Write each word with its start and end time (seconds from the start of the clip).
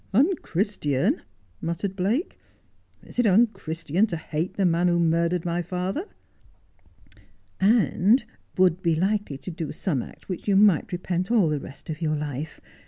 'Unchristian!' 0.15 1.21
muttered 1.67 1.95
Blake.' 1.95 2.39
Is 3.05 3.19
it 3.19 3.27
unchristian 3.27 4.07
to 4.07 4.17
hate 4.17 4.55
the 4.55 4.65
man 4.65 4.87
who 4.87 4.99
murdered 4.99 5.45
my 5.45 5.61
father 5.61 6.07
']''And 7.59 8.25
would 8.57 8.81
be 8.81 8.95
likely 8.95 9.37
to 9.37 9.51
do 9.51 9.71
some 9.71 10.01
act 10.01 10.27
which 10.27 10.47
you 10.47 10.55
might 10.55 10.91
repent 10.91 11.29
all 11.29 11.49
the 11.49 11.59
rest 11.59 11.91
of 11.91 12.01
your 12.01 12.15
life. 12.15 12.59